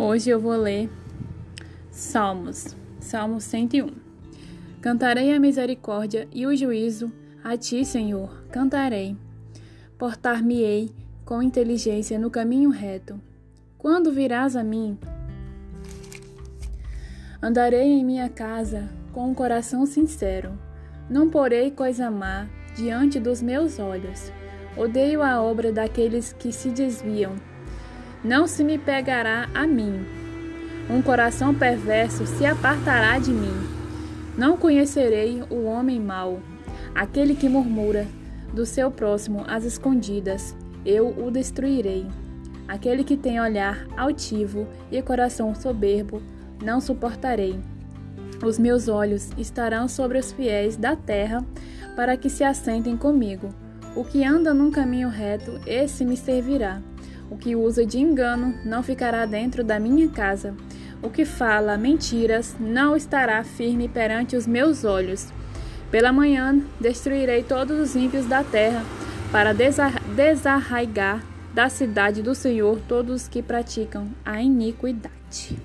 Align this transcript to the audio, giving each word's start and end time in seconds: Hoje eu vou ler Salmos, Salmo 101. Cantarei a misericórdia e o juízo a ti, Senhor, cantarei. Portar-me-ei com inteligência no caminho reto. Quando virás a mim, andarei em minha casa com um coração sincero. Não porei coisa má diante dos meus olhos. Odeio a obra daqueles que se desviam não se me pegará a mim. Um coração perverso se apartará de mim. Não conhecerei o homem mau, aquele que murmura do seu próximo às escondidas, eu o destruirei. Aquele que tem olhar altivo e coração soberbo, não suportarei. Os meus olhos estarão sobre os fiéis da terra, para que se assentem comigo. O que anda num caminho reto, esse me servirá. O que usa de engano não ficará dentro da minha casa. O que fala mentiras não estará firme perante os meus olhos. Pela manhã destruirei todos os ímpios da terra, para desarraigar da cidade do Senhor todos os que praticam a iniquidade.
Hoje 0.00 0.30
eu 0.30 0.38
vou 0.38 0.56
ler 0.56 0.88
Salmos, 1.90 2.76
Salmo 3.00 3.40
101. 3.40 3.90
Cantarei 4.80 5.34
a 5.34 5.40
misericórdia 5.40 6.28
e 6.32 6.46
o 6.46 6.54
juízo 6.54 7.10
a 7.42 7.56
ti, 7.56 7.84
Senhor, 7.84 8.44
cantarei. 8.52 9.16
Portar-me-ei 9.98 10.92
com 11.24 11.42
inteligência 11.42 12.16
no 12.16 12.30
caminho 12.30 12.70
reto. 12.70 13.20
Quando 13.76 14.12
virás 14.12 14.54
a 14.54 14.62
mim, 14.62 14.96
andarei 17.42 17.88
em 17.88 18.04
minha 18.04 18.28
casa 18.28 18.88
com 19.12 19.28
um 19.28 19.34
coração 19.34 19.84
sincero. 19.84 20.56
Não 21.10 21.28
porei 21.28 21.72
coisa 21.72 22.08
má 22.08 22.46
diante 22.76 23.18
dos 23.18 23.42
meus 23.42 23.80
olhos. 23.80 24.32
Odeio 24.76 25.22
a 25.22 25.42
obra 25.42 25.72
daqueles 25.72 26.32
que 26.32 26.52
se 26.52 26.70
desviam 26.70 27.34
não 28.24 28.46
se 28.46 28.64
me 28.64 28.78
pegará 28.78 29.48
a 29.54 29.66
mim. 29.66 30.04
Um 30.90 31.00
coração 31.02 31.54
perverso 31.54 32.26
se 32.26 32.44
apartará 32.44 33.18
de 33.18 33.30
mim. 33.30 33.54
Não 34.36 34.56
conhecerei 34.56 35.42
o 35.50 35.64
homem 35.64 36.00
mau, 36.00 36.40
aquele 36.94 37.34
que 37.34 37.48
murmura 37.48 38.06
do 38.52 38.64
seu 38.64 38.90
próximo 38.90 39.44
às 39.46 39.64
escondidas, 39.64 40.56
eu 40.84 41.08
o 41.08 41.30
destruirei. 41.30 42.06
Aquele 42.66 43.04
que 43.04 43.16
tem 43.16 43.40
olhar 43.40 43.86
altivo 43.96 44.66
e 44.90 45.00
coração 45.00 45.54
soberbo, 45.54 46.22
não 46.62 46.80
suportarei. 46.80 47.58
Os 48.44 48.58
meus 48.58 48.88
olhos 48.88 49.30
estarão 49.36 49.88
sobre 49.88 50.18
os 50.18 50.32
fiéis 50.32 50.76
da 50.76 50.94
terra, 50.94 51.44
para 51.96 52.16
que 52.16 52.30
se 52.30 52.44
assentem 52.44 52.96
comigo. 52.96 53.48
O 53.96 54.04
que 54.04 54.24
anda 54.24 54.54
num 54.54 54.70
caminho 54.70 55.08
reto, 55.08 55.58
esse 55.66 56.04
me 56.04 56.16
servirá. 56.16 56.80
O 57.30 57.36
que 57.36 57.54
usa 57.54 57.84
de 57.84 57.98
engano 57.98 58.54
não 58.64 58.82
ficará 58.82 59.26
dentro 59.26 59.62
da 59.62 59.78
minha 59.78 60.08
casa. 60.08 60.54
O 61.02 61.10
que 61.10 61.24
fala 61.24 61.76
mentiras 61.76 62.56
não 62.58 62.96
estará 62.96 63.44
firme 63.44 63.88
perante 63.88 64.34
os 64.36 64.46
meus 64.46 64.84
olhos. 64.84 65.28
Pela 65.90 66.12
manhã 66.12 66.60
destruirei 66.80 67.42
todos 67.42 67.78
os 67.78 67.96
ímpios 67.96 68.26
da 68.26 68.42
terra, 68.42 68.84
para 69.30 69.54
desarraigar 69.54 71.22
da 71.52 71.68
cidade 71.68 72.22
do 72.22 72.34
Senhor 72.34 72.78
todos 72.88 73.22
os 73.22 73.28
que 73.28 73.42
praticam 73.42 74.08
a 74.24 74.42
iniquidade. 74.42 75.58